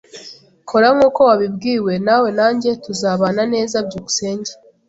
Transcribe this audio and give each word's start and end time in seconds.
Kora 0.69 0.87
nkuko 0.95 1.19
wabibwiwe 1.29 1.93
nawe 2.05 2.29
nanjye 2.39 2.69
tuzabana 2.83 3.43
neza. 3.53 3.75
byukusenge 3.87 4.51